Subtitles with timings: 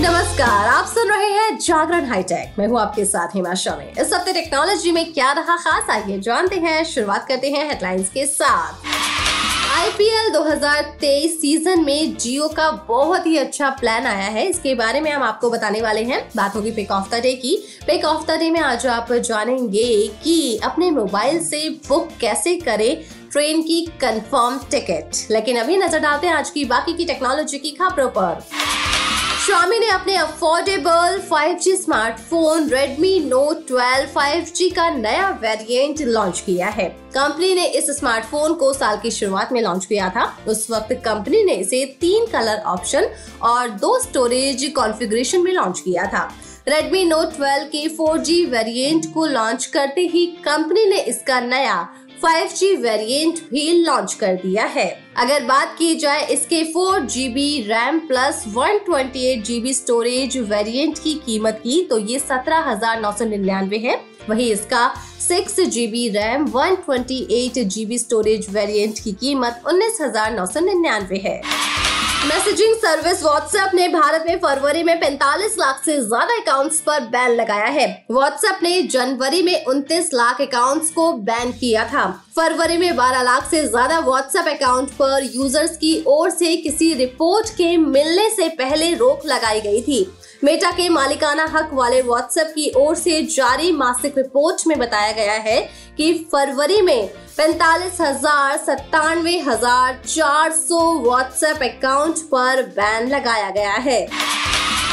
[0.00, 4.32] नमस्कार, आप सुन रहे हैं जागरण हाईटेक। मैं हूँ आपके साथ हिमा शमी इस हफ़्ते
[4.32, 8.72] टेक्नोलॉजी में क्या रहा खास, आइए जानते हैं। शुरुआत करते हैं हेडलाइंस के साथ।
[9.78, 15.12] आईपीएल 2023 सीज़न में जियो का बहुत ही अच्छा प्लान आया है। इसके बारे में
[15.12, 18.30] हम आपको बताने वाले हैं। बात होगी पिक ऑफ़ द डे की। पिक ऑफ़ द
[18.30, 24.58] डे में आज आप जानेंगे कि अपने मोबाइल से बुक कैसे करें ट्रेन की कंफर्म
[24.70, 28.40] टिकट लेकिन अभी नज़र डालते हैं आज की बाकी की टेक्नोलॉजी की खबरों पर।
[29.46, 36.68] Xiaomi ने अपने affordable 5G smartphone Redmi Note 12 5G का नया वेरिएंट लॉन्च किया
[36.68, 40.92] है। कंपनी ने इस स्मार्टफ़ोन को साल की शुरुआत में लॉन्च किया था। उस वक्त
[41.04, 43.08] कंपनी ने इसे तीन कलर ऑप्शन
[43.42, 46.28] और दो स्टोरेज कॉन्फ़िगरेशन में लॉन्च किया था।
[46.68, 51.88] Redmi Note 12 के 4G वेरिएंट को लॉन्च करते ही कंपनी ने इसका नया
[52.18, 54.86] 5G वेरियंट भी लॉन्च कर दिया है।
[55.16, 59.72] अगर बात की जाए इसके four G B RAM plus one twenty eight G B
[59.74, 64.86] storage variant की कीमत की तो ये सत्रह हज़ार नौ सौ निन्यानवे है। वही इसका
[65.20, 70.46] six GB RAM one twenty eight G B storage variant की कीमत उन्नीस हज़ार नौ
[70.46, 71.40] सौ निन्यानवे है।
[72.18, 77.30] मैसेजिंग सर्विस व्हाट्सएप ने भारत में फरवरी में 45 लाख से ज़्यादा अकाउंट्स पर बैन
[77.30, 82.90] लगाया है। व्हाट्सएप ने जनवरी में 29 लाख अकाउंट्स को बैन किया था। फरवरी में
[82.96, 88.28] 12 लाख से ज़्यादा व्हाट्सएप अकाउंट पर यूज़र्स की ओर से किसी रिपोर्ट के मिलने
[88.30, 90.06] से पहले रोक लगाई गई थी।
[90.44, 95.32] मेटा के मालिकाना हक वाले व्हाट्सएप की ओर से जारी मासिक रिपोर्ट में बताया गया
[95.32, 95.60] है
[95.96, 103.72] कि फरवरी में पैंतालीस हज़ार सत्तानवे हज़ार चार सौ व्हाट्सएप अकाउंट पर बैन लगाया गया
[103.72, 104.00] है।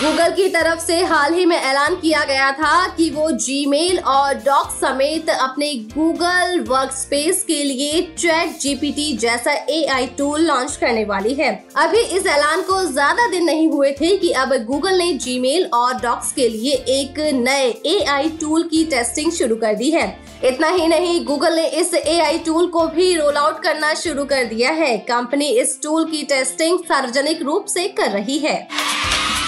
[0.00, 4.34] गूगल की तरफ़ से हाल ही में ऐलान किया गया था कि वो जीमेल और
[4.44, 11.04] डॉक समेत अपने गूगल वर्क स्पेस के लिए चैट जीपीटी जैसा एआई टूल लॉन्च करने
[11.04, 15.12] वाली है। अभी इस ऐलान को ज़्यादा दिन नहीं हुए थे कि अब गूगल ने
[15.18, 20.08] जीमेल और डॉक्स के लिए एक नए एआई टूल की टेस्टिंग शुरू कर दी है।
[20.44, 24.44] इतना ही नहीं, गूगल ने इस एआई टूल को भी रोल आउट करना शुरू कर
[24.46, 28.58] दिया है। कंपनी इस टूल की टेस्टिंग सार्वजनिक रूप से कर रही है।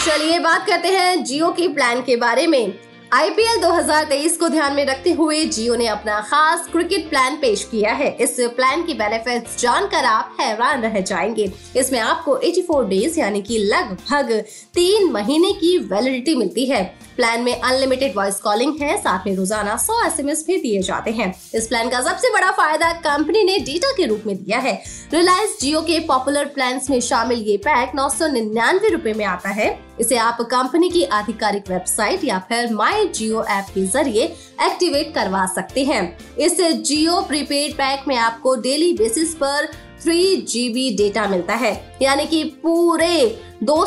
[0.06, 2.74] चलिए बात करते हैं जियो की प्लान के बारे में।
[3.12, 7.92] आईपीएल 2023 को ध्यान में रखते हुए जियो ने अपना खास क्रिकेट प्लान पेश किया
[7.92, 13.42] है। इस प्लान की बेनिफिट्स जानकर आप हैरान रह जाएँगे। इसमें आपको 84 डेज़ यानी
[13.42, 14.32] कि लगभग
[14.74, 16.82] तीन महीने की वैलिडिटी मिलती है।
[17.16, 21.10] प्लान में अनलिमिटेड वॉइस कॉलिंग है, साथ में रोज़ाना सौ 100 एसएमएस भी दिए जाते
[21.10, 24.82] हैं। इस प्लान का सबसे बड़ा फ़ायदा कंपनी ने डेटा के रूप में दिया है।
[25.12, 28.28] रिलायंस जियो के पॉपुलर प्लान में शामिल ये पैक नौ सौ
[29.18, 33.86] में आता है। इसे आप कंपनी की आधिकारिक वेबसाइट या फिर माई जियो ऐप के
[33.86, 34.24] ज़रिए
[34.62, 39.66] एक्टिवेट करवा सकते हैं। इस जियो प्रीपेड पैक में आपको डेली बेसिस पर
[40.02, 43.84] थ्री जीबी डेटा मिलता है। यानी कि पूरे दो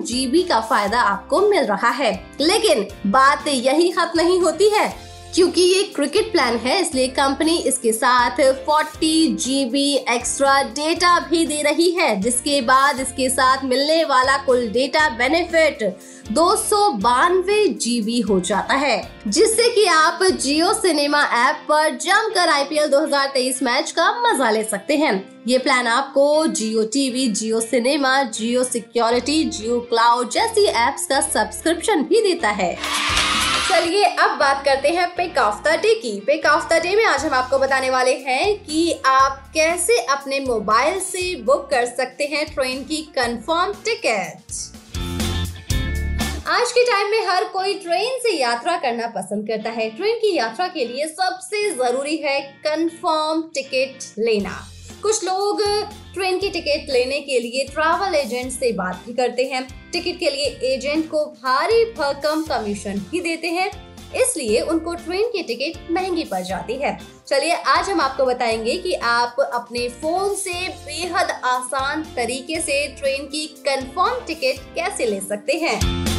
[0.00, 5.60] जीबी का फ़ायदा आपको मिल रहा है। लेकिन बात यही खत्म नहीं होती है। क्योंकि
[5.62, 11.90] ये क्रिकेट प्लान है, इसलिए कंपनी इसके साथ 40 जीबी एक्स्ट्रा डेटा भी दे रही
[11.90, 15.82] है, जिसके बाद इसके साथ मिलने वाला कुल डेटा बेनिफिट
[16.30, 16.90] दो सौ
[17.78, 23.90] जीबी हो जाता है, जिससे कि आप जियो सिनेमा ऐप पर जमकर आईपीएल 2023 मैच
[23.90, 25.14] का मज़ा ले सकते हैं।
[25.48, 32.02] ये प्लान आपको Jio TV Jio cinema Jio security Jio cloud जैसी एप्स का सब्सक्रिप्शन
[32.02, 32.76] भी देता है।
[33.62, 37.04] चलिए अब बात करते हैं पिक ऑफ़ द डे की। पिक ऑफ़ द डे में
[37.04, 42.24] आज हम आपको बताने वाले हैं कि आप कैसे अपने मोबाइल से बुक कर सकते
[42.24, 44.60] हैं ट्रेन की कंफर्म टिकट
[46.48, 50.36] आज के टाइम में हर कोई ट्रेन से यात्रा करना पसंद करता है। ट्रेन की
[50.36, 54.71] यात्रा के लिए सबसे ज़रूरी है कंफर्म टिकट लेना।
[55.02, 55.62] कुछ लोग
[56.14, 60.30] ट्रेन की टिकट लेने के लिए ट्रैवल एजेंट से बात भी करते हैं। टिकट के
[60.30, 63.70] लिए एजेंट को भारी भरकम कमीशन भी देते हैं।
[64.12, 68.94] इसलिए उनको ट्रेन की टिकट महँगी पड़ जाती है। चलिए, आज हम आपको बताएँगे कि
[68.94, 75.52] आप अपने फ़ोन से बेहद आसान तरीके से ट्रेन की कंफर्म टिकट कैसे ले सकते
[75.52, 76.11] हैं।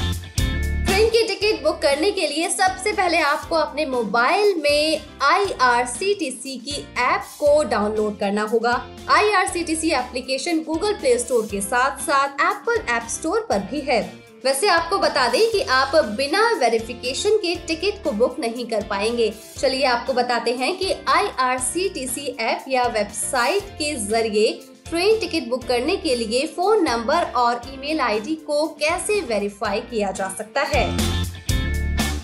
[0.94, 6.76] ट्रेन की टिकट बुक करने के लिए सबसे पहले आपको अपने मोबाइल में आईआरसीटीसी की
[7.02, 8.74] ऐप को डाउनलोड करना होगा।
[9.10, 14.02] IRCTC application Google play store के साथ साथ एप्पल ऐप स्टोर पर भी है।
[14.46, 19.34] वैसे आपको बता दें कि आप बिना वेरिफिकेशन के टिकट को बुक नहीं कर पाएँगे।
[19.58, 24.54] चलिए आपको बताते हैं कि आईआरसीटीसी ऐप या वेबसाइट के ज़रिए
[24.94, 30.12] ट्रेन टिकट बुक करने के लिए फ़ोन नंबर और ईमेल आईडी को कैसे वेरीफाई किया
[30.12, 30.86] जा सकता है?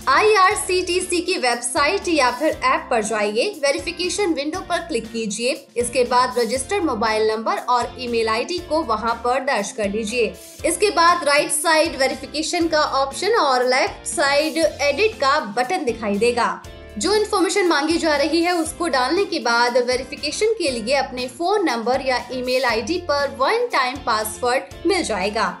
[0.08, 6.38] आईआरसीटीसी की वेबसाइट या फिर ऐप पर जाइए, वेरिफिकेशन विंडो पर क्लिक कीजिए, इसके बाद
[6.38, 10.34] रजिस्टर्ड मोबाइल नंबर और ईमेल आईडी को वहाँ पर दर्ज कर लीजिए।
[10.66, 16.60] इसके बाद राइट साइड वेरिफिकेशन का ऑप्शन और लेफ़्ट साइड एडिट का बटन दिखाई देगा।
[16.98, 21.64] जो इन्फॉर्मेशन मांगी जा रही है, उसको डालने के बाद वेरिफिकेशन के लिए अपने फ़ोन
[21.64, 25.58] नंबर या ईमेल आईडी पर वन टाइम पासवर्ड मिल जाएगा।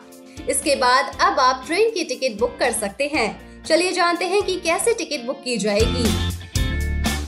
[0.48, 4.56] इसके बाद अब आप ट्रेन की टिकट बुक कर सकते हैं। चलिए जानते हैं कि
[4.56, 6.08] कैसे टिकट बुक की जाएगी।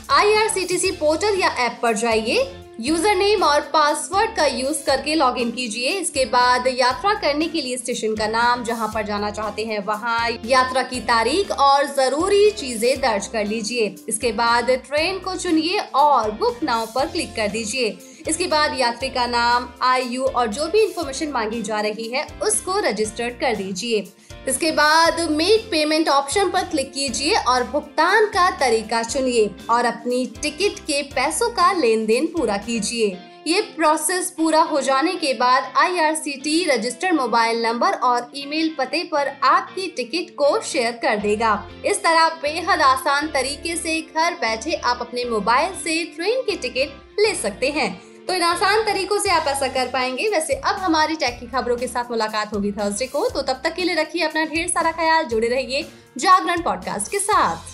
[0.09, 5.49] आईआरसीटीसी पोर्टल या ऐप पर जाइए। यूज़र नेम और पासवर्ड का यूज़ करके लॉग इन
[5.51, 9.79] कीजिए। इसके बाद यात्रा करने के लिए स्टेशन का नाम, जहाँ पर जाना चाहते हैं,
[9.85, 15.79] वहाँ यात्रा की तारीख और ज़रूरी चीज़ें दर्ज कर लीजिए। इसके बाद ट्रेन को चुनिए
[15.95, 17.97] और बुक नाउ पर क्लिक कर दीजिए।
[18.27, 22.79] इसके बाद यात्री का नाम, आयु और जो भी इंफॉर्मेशन मांगी जा रही है, उसको
[22.79, 24.05] रजिस्टर्ड कर दीजिए।
[24.47, 30.25] इसके बाद मेक पेमेंट ऑप्शन पर क्लिक कीजिए और भुगतान का तरीका चुनिए और अपनी
[30.41, 33.17] टिकट के पैसों का लेन देन पूरा कीजिए।
[33.47, 39.31] ये प्रोसेस पूरा हो जाने के बाद आईआरसीटी रजिस्टर्ड मोबाइल नंबर और ईमेल पते पर
[39.43, 41.51] आपकी टिकट को शेयर कर देगा।
[41.85, 47.19] इस तरह बेहद आसान तरीके से घर बैठे आप अपने मोबाइल से ट्रेन की टिकट
[47.19, 51.15] ले सकते हैं। तो इन आसान तरीकों से आप ऐसा कर पाएँगे। वैसे अब हमारी
[51.15, 54.23] टैक की खबरों के साथ मुलाकात होगी थर्सडे को। तो तब तक के लिए रखिए
[54.23, 55.83] अपना ढेर सारा ख्याल, जुड़े रहिए
[56.17, 57.72] जागरण पॉडकास्ट के साथ।